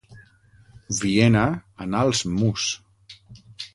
[1.01, 1.43] Viena,
[1.85, 2.67] Anals Mus.